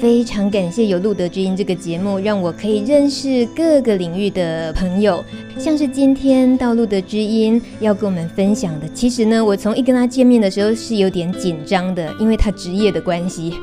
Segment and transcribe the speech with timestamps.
[0.00, 5.24] 非常感谢有《路德之音》这个节目，让我可以认识各个领域的朋友。
[5.58, 13.54] 像是今天到《路德之音》要跟我们分享的，其实呢，我从一跟他见面的时候是有点紧张的，因为他职业的关系。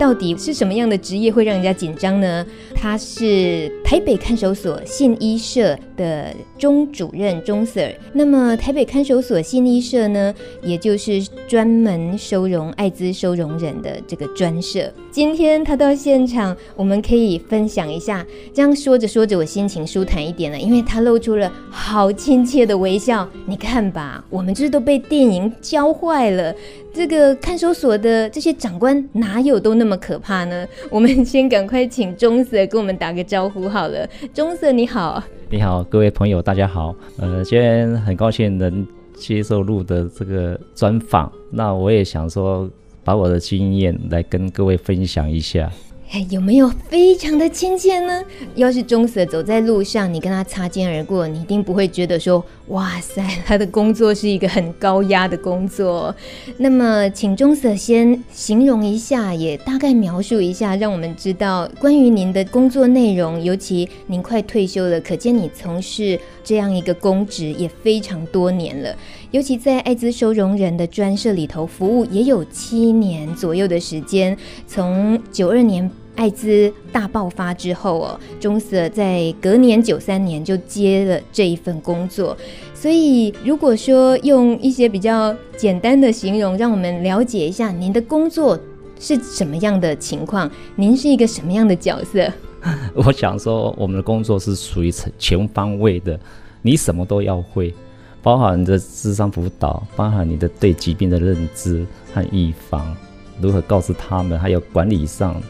[0.00, 2.46] 到底是什么样的职业会让人家紧张呢？
[2.74, 7.94] 他是台北看守所信医社的钟主任钟 Sir。
[8.14, 14.90] 那么台北看守所信医社呢，也就是专门收容艾滋收容人的这个专社。
[15.10, 18.24] 今天他到现场，我们可以分享一下。
[18.54, 23.28] 这样说着说着，我心情舒坦一点了，因为他露出了好亲切的微笑。
[23.44, 26.54] 你看吧，我们这都被电影教坏了。
[26.92, 30.66] 这个看守所的这些长官哪有都那么可怕呢？
[30.90, 34.08] 我们先赶快请钟 Sir 跟我们打个招呼好了。
[34.34, 36.94] 钟 Sir 你好，你好，各位朋友大家好。
[37.18, 42.68] 呃，今天很高兴能接受录的这个专访，那我也想说
[43.04, 45.70] 把我的经验来跟各位分享一下。
[46.12, 48.24] 哎，有没有非常的亲切呢？
[48.56, 56.12] 要是钟 Sir 走在路上，你跟他擦肩而过，你一定不会觉得说，哇塞，他的工作是一个很高压的工作。
[56.56, 63.40] 那么，请钟 Sir 先形容一下，也大概描述一下，让我们知道关于您的工作内容。
[63.40, 66.18] 尤其您快退休了，可见你从事
[66.50, 68.92] 这样一个公职也非常多年了。
[69.30, 75.88] 尤其在艾滋收容人的专设里头服务，也有七年左右的时间，从九二年。
[76.16, 82.36] 艾滋大爆发之后哦，钟 Sir 在隔年九三年就接了这一份工作。
[82.74, 88.58] 所以，如果说用一些比较简单的形容，让我们了解一下您的工作
[88.98, 92.30] 是什么样的情况，您是一个什么样的角色？
[92.94, 96.18] 我想说，我们的工作是属于全方位的，
[96.62, 97.74] 你什么都要会，
[98.22, 102.94] 包含你的智商辅导，包含你的对疾病的认知和预防，
[103.40, 105.40] 如何告诉他们，还有管理上。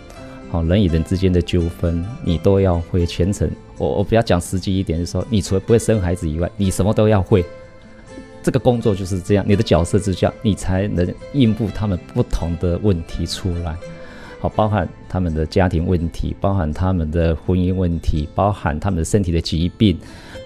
[0.51, 3.49] 好，人与人之间的纠纷，你都要会全程。
[3.79, 7.45] 我我比较讲实际一点，就是说，你除了不会生孩子以外，你什么都要会。
[8.43, 13.77] 这个工作就是这样，你的角色是这样，你才能应付他们不同的问题出来。
[14.41, 19.97] 好，包含他们的家庭问题，包含他们的婚姻问题，包含他们的身体的疾病，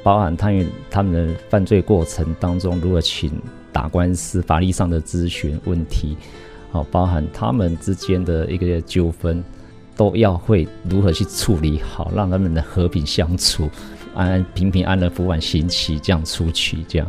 [0.02, 3.30] 包含他与他们的犯罪过程当中如何请
[3.72, 6.16] 打官司、法律上的咨询问题。
[6.70, 9.42] 好，包含他们之间的一个纠纷。
[9.96, 13.70] 都要会如何去处理好，让他们的和平相处，
[14.12, 16.78] 安安平平安安服完刑期，这样出去。
[16.88, 17.06] 这样，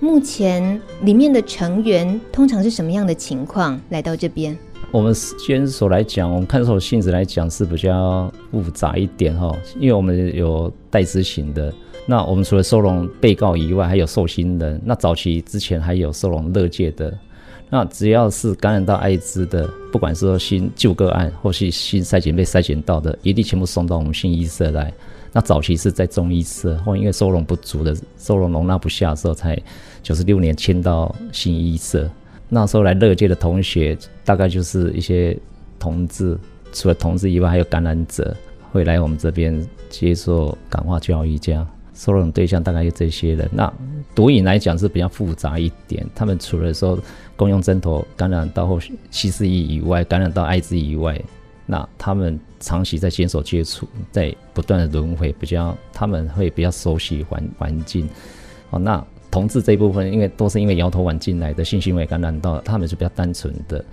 [0.00, 4.58] 目前里面的成员通常是什么样的情况来到这边？
[4.90, 11.72] 我们先所来讲，我们看守性质来讲是比较复杂一点哈，因为我们有代执行的。
[12.06, 14.80] 那我们除了收容被告以外，还有受刑人。
[14.84, 17.12] 那早期之前还有收容乐界的。
[17.68, 24.94] 那只要是感染到艾滋的，不管是说新旧个案，或是新筛检被筛检到的，一律全部送到我们新医社来。
[25.32, 29.60] 那早期是在中医社，后因为收容不足的，收容容纳不下的时候，才
[30.00, 32.08] 九十六年迁到新医社。
[32.48, 35.36] 那时候来乐界的同学，大概就是一些
[35.78, 36.38] 同志，
[36.72, 38.36] 除了同志以外，还有感染者
[38.72, 41.66] 会来我们这边接受感化教育，这样。
[41.94, 43.48] 收容对象大概就这些人。
[43.50, 43.72] 那
[44.14, 46.98] 毒瘾来讲是比较复杂一点，他们除了说
[47.36, 48.78] 共用针头感染到后
[49.10, 51.18] 西施液以外，感染到艾滋以外，
[51.64, 58.06] 那他们长期在监所接触，在不断的轮回，比较他们会比较熟悉环环境。
[58.68, 59.02] 哦，那
[59.36, 63.84] 同志这一部分，因为都是因为摇头丸进来的性行为感染到，他们是比较单纯的。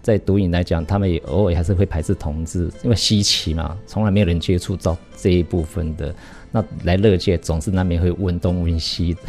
[0.00, 6.14] 在毒瘾来讲，他们也偶尔还是会排斥同志，因为稀奇嘛，从来没有人接触到这一部分的。
[6.52, 9.20] 那来乐界总是难免会问东问西的，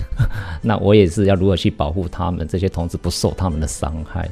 [0.61, 4.29] 那我也是要如何去保护他们这些同志不受他们的伤害？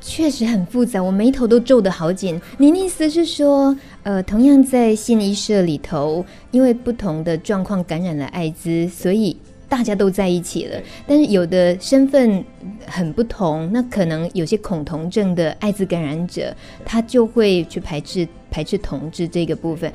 [0.00, 2.40] 确实很复杂，我眉头都皱得好紧。
[2.56, 9.36] 您的意思是说，呃，同样在信医社里头，因为不同的状况感染了艾滋，所以
[9.68, 10.76] 大家都在一起了。
[11.06, 12.44] 但是有的身份
[12.86, 16.54] 很不同，那可能有些恐同症的艾滋感染者，
[16.84, 19.92] 他就会去排斥排斥同志这个部分。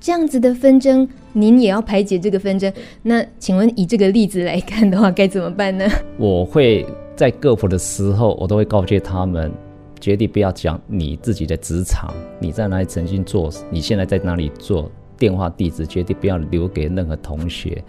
[0.00, 2.72] 这样子的纷争，您也要排解这个纷争。
[3.02, 5.88] 那请问以这个例子来看的话，该怎么办呢？
[6.18, 6.84] 我会
[7.14, 9.52] 在个府的时候，我都会告诫他们，
[10.00, 17.80] 绝对不要讲你自己的职场，你在哪里曾经做，你现在在哪里做，电话地址绝对不要留给任何同学，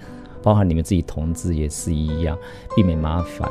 [0.43, 2.37] 包含你们自己同志也是一样，
[2.75, 3.49] 避免麻烦。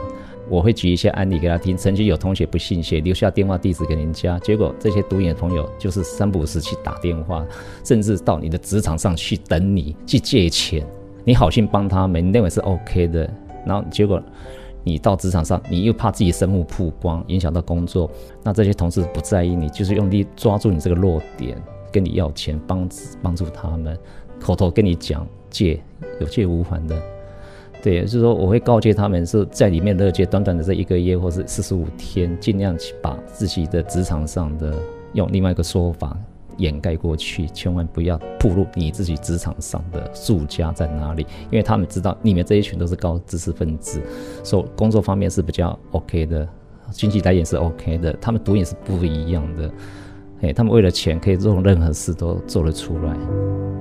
[0.48, 1.76] 我会举一些案例给他听。
[1.76, 7.46] 曾经有同学不信邪，留下电话地址给人家，结果这些毒瘾的朋友就是三不五时去打电话，
[7.84, 10.84] 甚至到你的职场上去等你去借钱。
[11.24, 13.32] 你好心帮他们，你认为是 OK 的，
[13.64, 14.20] 然后结果
[14.82, 18.10] 你到职场上，你又怕自己身份曝光，影响到工作，
[18.42, 21.56] 那这些同事不在意你，就是用力抓住你这个弱点，
[21.92, 22.88] 跟你要钱，帮
[23.22, 23.96] 帮助他们，
[24.42, 25.80] 口头跟你讲借，
[26.20, 27.00] 有借无还的。
[27.82, 34.74] 对，就是说我会告诫他们是在里面乐借，短短的这一个月或是四十五天，尽量去把自己的职场上的
[35.14, 36.16] 用另外一个说法
[36.58, 44.00] 掩盖过去，千万不要暴露你自己职场上的住家在哪里，因为他们知道你们这一群都是高知识分子，
[44.44, 46.46] 说工作方面是比较 OK 的，
[46.92, 49.70] 经济来源是 OK 的，他们毒瘾是不一样的，
[50.42, 53.71] 哎，他们为了钱可以做任何事都做得出来。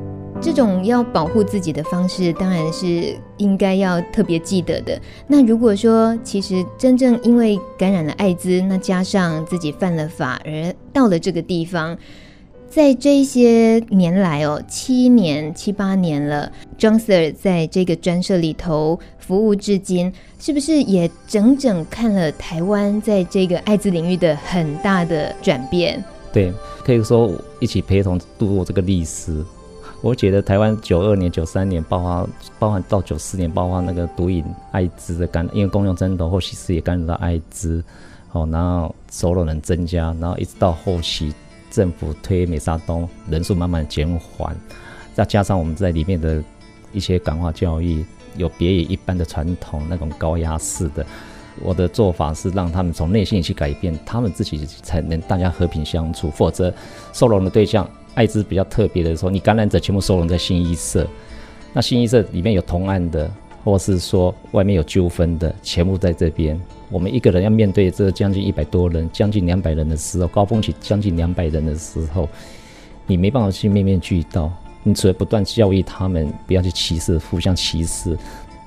[0.42, 5.00] 这种要保护自己的方式，当然是应该要特别记得的。
[5.28, 11.96] 那如果说，其实真正因为感染了艾滋，那加上自己犯了法而到了这个地方，
[12.68, 26.04] 在这些年来哦，七年七八年了，庄 Sir 在这个专设里头服务至今，是不是也整整看了台湾在这个艾滋领域的很大的转变？
[26.34, 26.52] 对，
[26.84, 29.46] 可以说一起陪同度过这个历史。
[30.02, 32.28] 我觉得台湾九二年、九三年爆发，
[32.58, 37.84] 包含到九四年爆发那个毒瘾、艾滋的感染，因为共用针头，后期是也感染到艾滋，
[38.28, 41.32] 好，然后收容人增加，然后一直到后期
[41.70, 44.56] 政府推美沙酮，人数慢慢减缓，
[45.14, 46.44] 再加上我们在里面的
[46.92, 48.04] 一些感化教育，
[48.38, 51.06] 有别于一般的传统那种高压式的，
[51.62, 56.74] 我的做法是让他们从内心去改变，他们自己才能大家和平相处，否则
[57.14, 57.88] 收容的对象。
[58.14, 61.08] 艾滋比较特别的说，你感染者全部收容在新医社，
[61.74, 63.32] 那新医社里面有同案的，
[63.64, 66.60] 或是说外面有纠纷的，全部在这边。
[66.90, 72.28] 我们一个人要面对这将近一百多人，将近两百人的时候，高峰期将近两百人的时候，
[73.08, 74.52] 你没办法去面面俱到。
[74.84, 78.18] 你只会不断教育他们不要去歧视，互相歧视。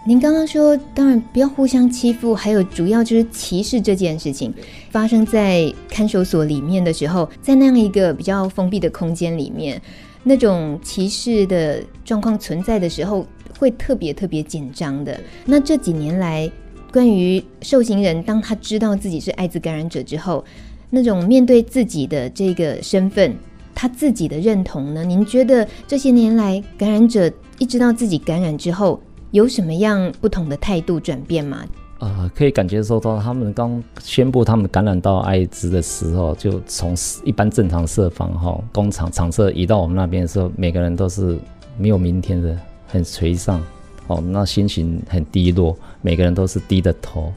[0.07, 4.53] 您刚刚说，当然不要互相欺负，还有主要就是歧视这件事情
[4.91, 9.81] 发生在看守所里面的时候，在那样一个比较封闭的空间里面，
[10.23, 13.27] 那种歧视的状况存在的时候，
[13.59, 15.19] 会特别特别紧张的。
[15.47, 16.51] 那这几年来，
[16.93, 20.45] 关于受刑人当他知道自己是艾滋感染者之后，
[20.91, 23.35] 那种面对自己的这个身份，
[23.75, 25.03] 他自己的认同呢？
[25.03, 29.01] 您觉得这些年来感染者一知道自己感染之后，
[29.35, 31.67] 有什么样不同的态度转变吗？
[31.99, 36.95] 呃，可以感觉受到他们刚宣布他们感染到艾滋的时候，就从
[37.25, 41.37] 一般正常设防哈工厂厂舍移到我们那边的时候，每个人都是
[41.77, 43.61] 没有明天的，很沮丧，
[44.07, 47.33] 哦，那心情很低落，每个人都是低着头。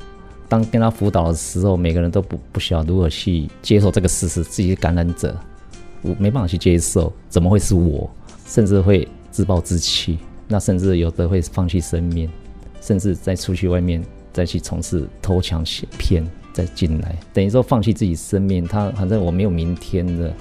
[0.47, 5.35] 当跟他辅导的时候，每个人都不不晓得如何去接受这个事实，自己是感染者，
[6.03, 8.07] 我没办法去接受，怎么会是我？
[8.45, 10.19] 甚至会自暴自弃。
[10.47, 12.29] 那甚至有的会放弃生命，
[12.81, 18.65] 甚至再出去外面再去从事偷抢窃骗，再进来，等于说放弃自己生命。
[18.65, 20.33] 他反正我没有明天的。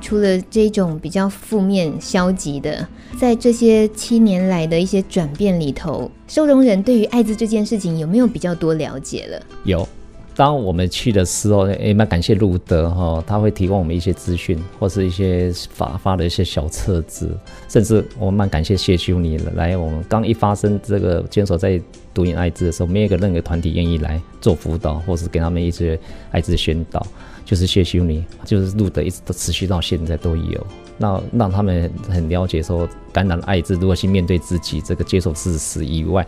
[0.00, 9.40] 除了这种比较负面消极的，在这些七年来的一些转变里头，收容人对于艾滋这件事情有没有比较多了解了？
[9.64, 9.88] 有。
[10.36, 17.28] 当我们去的时候，也蛮感谢路德哈，他会提供我们一些资讯，或是一些发发的一些小册子，
[17.68, 19.76] 甚至我们蛮感谢谢修你来。
[19.76, 21.78] 我们刚一发生这个坚守在
[22.14, 25.98] 毒瘾艾滋的时候，没有一个任何团体愿意来做辅导，或是给他们一些
[26.30, 27.06] 艾滋宣导，
[27.44, 36.26] 就是谢修你，就是路德一直都持续到现在都有，那让他们很了解说，感染艾滋如何去面对自己，这个接受事实以外。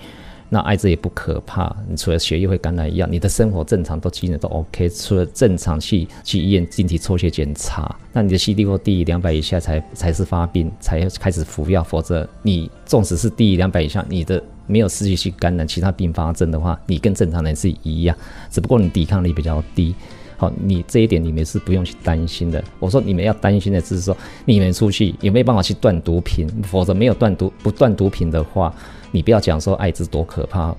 [0.54, 18.14] 那艾滋也不可怕，你除了血液会感染一样，你的生活正常都基本都 OK，除了正常去去医院定期抽血检查，那你的 CD 或低于两百以下才才是发病，才开始服药，否则你纵使是低于两百以下，你的没有失去性感染其他并发症的话，你跟正常人是一样，
[18.50, 19.94] 只不过你抵抗力比较低。
[20.36, 22.62] 好，你这一点你们是不用去担心的。
[22.78, 28.74] 我说你们要担心的是说，你们出去有没有办法去断毒品，否则没有断毒不断毒品的话。
[29.14, 30.74] 你不要讲说艾滋多可怕，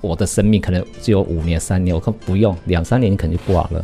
[0.00, 3.82] 我的生命可能只有五年、三年，我看不用两三年，你肯定挂了。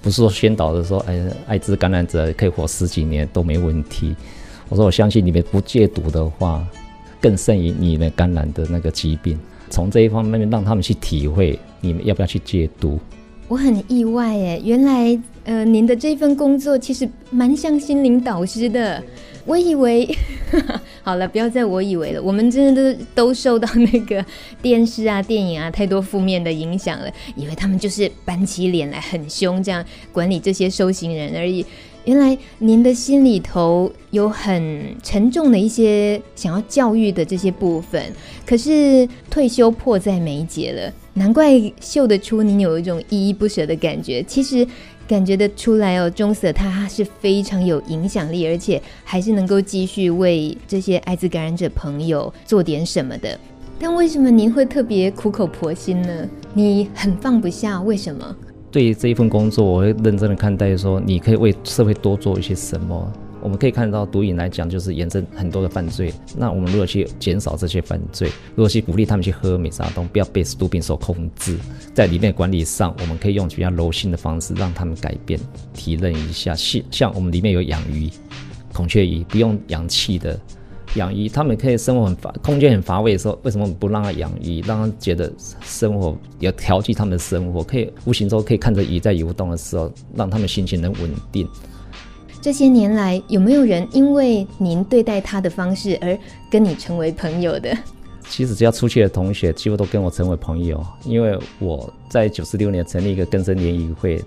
[0.00, 4.14] 不是说宣导的说，哎，艾滋感染者可以活十几年都没问题。
[4.68, 6.64] 我说我相信你们不戒毒的话，
[7.20, 9.36] 更胜于你们感染的那个疾病。
[9.68, 13.00] 从这一方面让他们去体会，你们要不要去戒毒？
[13.48, 19.02] 我很意外哎，原来呃，您的这份工作其实蛮像心灵导师的。
[19.44, 20.08] 我以为，
[21.02, 22.22] 好了，不要再我以为了。
[22.22, 24.24] 我们真的都都受到那个
[24.60, 31.64] 电视啊、电影啊太多负面的影响了，以为他们就是板起脸来很凶，这样管理这些受刑人而已。
[32.04, 38.12] 原来您的心里头有很沉重的一些想要教育的这些部分，
[38.44, 44.20] 可是退休迫在眉睫了，难怪嗅得出您有一种依依不舍的感觉。
[44.24, 44.66] 其实
[45.12, 53.38] 感觉得出来哦，中 Sir 他是非常有影响力，而且还是能够继续为这些艾滋感染者朋友做点什么的。
[53.78, 56.26] 但为什么您会特别苦口婆心呢？
[56.54, 58.34] 你很放不下，为什么？
[58.70, 63.12] 对于这一份工作，我会认真的看待，说你可以为社会多做一些什么。
[63.42, 66.12] 我们可以看到，毒瘾来讲，就是衍生很多的犯罪。
[66.36, 71.58] 那我们如果去减少这些犯罪，如果去鼓励他们去喝美沙酮，不要被毒品所控制，
[71.92, 75.38] 在里面管理上，我们可以用比较柔性的方式让他们改变，
[75.74, 76.54] 提认一下。
[76.54, 78.08] 像像我们里面有养鱼，
[78.72, 80.38] 孔雀鱼，不用氧气的。
[80.96, 85.32] 养鱼，他们可以生活很乏，空间很乏味的时候，为什么不让他养鱼，让他觉得
[85.62, 91.48] 生活有调剂他们的生活，可以无形中可以看着鱼在游动的时候，让他们心情能稳定。
[92.42, 96.18] 这些年来，有没有人因为您对待他的方式而
[96.50, 97.72] 跟你成为朋友的？
[98.28, 104.20] 其实只要出去的同学，几乎都跟我成为朋友，因为我在九十六年成立一个根生联谊会，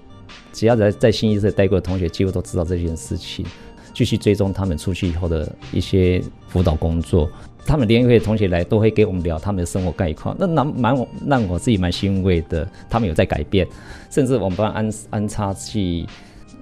[0.53, 3.45] 只要在在新一社待过的同学，几乎都知道这件事情。
[3.93, 7.29] 继续追踪他们出去以后的一些辅导工作，
[7.65, 12.65] 他们联谊会的同学来都会给我们聊他们的生活概况，那蛮蛮让我自己蛮欣慰的。
[12.89, 13.67] 他们有在改变，
[14.09, 16.05] 甚至我们帮安安插去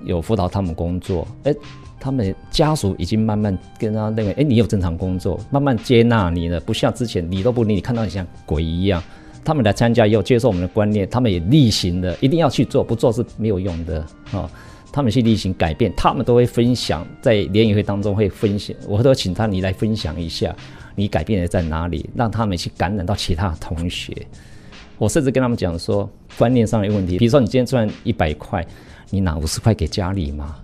[0.06, 1.54] 有辅导他们工作，哎，
[2.00, 9.02] 他们家属已经慢慢跟他认为，哎，你有正常工作，慢慢接纳你了，不像之前你都不理，你看到你像鬼一样。
[9.46, 14.00] 他们来参加以后接受我们的观念，他们也例行的一定要去做，不做是没有用的
[14.32, 14.50] 啊。
[14.90, 20.56] 他们去例行改变，他们都会分享，在联谊会当中会分享，我都请他你来分享一下，
[20.96, 24.16] 你改变的在哪里，让他们去感染到其他同学。
[25.00, 28.66] 我甚至跟他们讲说，观念上的问题，比如说你今天赚一百块，
[29.14, 30.56] 你拿五十块给家里嘛？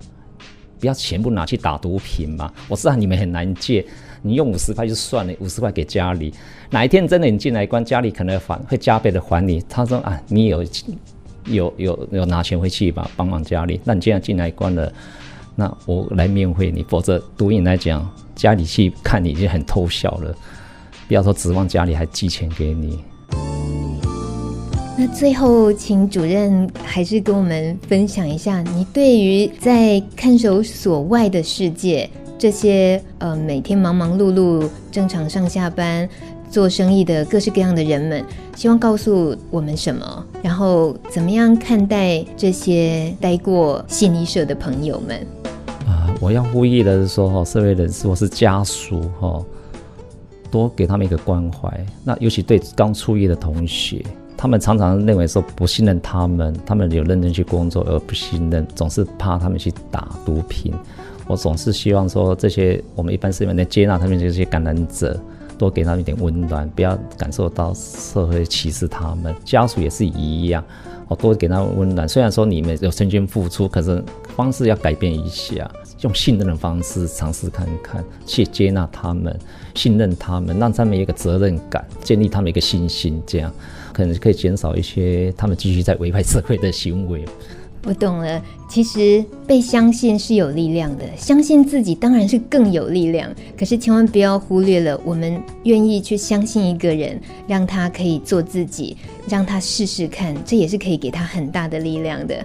[0.79, 2.51] 不要全部拿去打毒品嘛。
[2.68, 3.86] 我知道你们很难借，
[4.24, 6.34] 你用五十块就算了，五十块给家里，
[6.72, 9.63] 哪一天真的你进来关，家里可能还会加倍的还你。
[9.70, 10.65] 他说啊，你有。
[11.46, 13.79] 有有有拿钱回去吧，帮忙家里。
[13.84, 14.91] 那你既然进来关了，
[15.56, 16.84] 那我来面会你。
[16.84, 20.36] 否则毒瘾来讲，家里去看你已经很偷笑了。
[21.08, 23.00] 不要说指望家里还寄钱给你。
[25.01, 36.08] 那最后，请主任还是跟我们分享一下，你对于在看守所外的世界，这些呃每天忙忙碌碌、正常上下班。
[36.50, 38.25] 做生意的各式各样的人们，
[38.58, 40.25] 希望告诉我们什么？
[40.41, 45.25] 然后怎么样看待这些待过信医社的朋友们？
[45.88, 49.46] 啊，我要呼吁的是说，哈，社会人士或是家属，哈，
[50.51, 51.72] 多给他们一个关怀。
[52.03, 54.03] 那尤其对刚出狱的同学，
[54.41, 60.74] 他们常常认为说不信任他们，他们有认真去工作而不信任，总是怕他们去打毒品。
[61.27, 65.19] 我总是希望说，这些我们一般市民能接纳他们这些感染者。
[65.58, 69.36] 多给他们一点温暖，不要感受到社会歧视他们。
[69.43, 70.63] 家属也是一样，
[71.10, 72.08] 我多给他们温暖。
[72.08, 74.01] 虽然说你们有曾经付出，可是
[74.38, 75.69] 方式要改变一下，
[76.00, 79.38] 用信任的方式尝试看看，去接纳他们，
[79.75, 83.51] 信任他们，让他们有一个责任感，建立他们一个信心，这样
[84.00, 87.25] 可能可以减少一些他们继续在危害社会的行为。
[87.84, 93.29] 我懂了，其实被相信是有力量的，相信自己当然是更有力量。
[93.58, 98.96] 可是千万不要忽略了，我们愿意去相信一个人，让他可以做自己，
[99.27, 102.36] 让他试试看，这也是可以给他很大的力量的。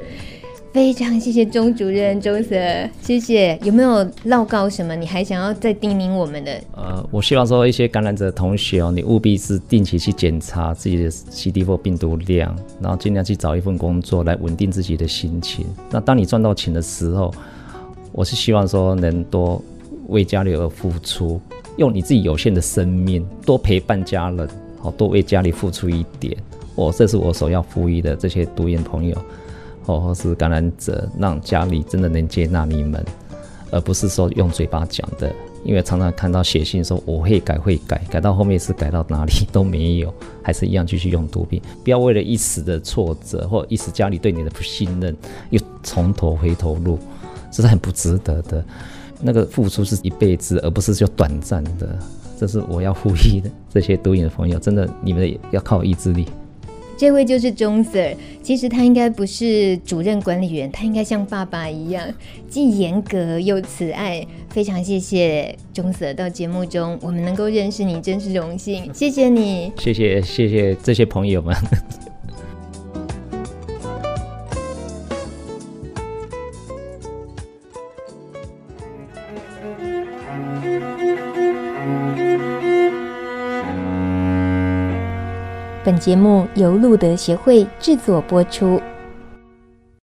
[0.74, 3.56] 非常谢谢钟主任，钟 Sir，谢谢。
[3.62, 4.96] 有没有唠告什么？
[4.96, 6.50] 你还想要再叮咛我们的？
[6.74, 15.64] 呃，我希望说一些感染者同学哦，你务必是定期去检查自己的 CD4 病毒量，然后尽量去找一份工作来稳定自己的心情。
[15.92, 17.32] 那当你赚到钱的时候，
[18.10, 19.62] 我是希望说能多
[20.08, 21.40] 为家里而付出，
[21.76, 24.48] 用你自己有限的生命多陪伴家人，
[24.80, 26.36] 好，多为家里付出一点。
[26.74, 29.16] 我这是我所要呼吁的这些毒瘾朋友。
[29.84, 33.04] 或或是感染者，让家里真的能接纳你们，
[33.70, 35.32] 而不是说用嘴巴讲的。
[35.64, 40.12] 因为常常看到写信说我会改会改，改到后面是改到哪里 都没有，
[40.42, 41.58] 还是一样继续用毒品。
[41.82, 45.16] 不要为了一时的挫折或一时家里对你的不信任，
[45.48, 46.98] 又从头回头路，
[47.50, 48.62] 这是很不值得的。
[49.22, 51.98] 那个付出是一辈子，而不是就短暂的。
[52.38, 56.26] 这是我要呼吁的这些毒瘾的朋友，真的你们要靠意志力。
[57.04, 62.02] 这位就是钟 Sir，其实他应该不是主任管理员，他应该像爸爸一样，
[62.48, 64.26] 既严格又慈爱。
[64.48, 68.90] 非常谢谢钟 Sir 到节目中，我们能够认识你，真是荣幸。
[68.94, 71.54] 谢谢你，谢谢谢谢这些朋友们。
[85.84, 88.80] 本节目由路德协会制作播出。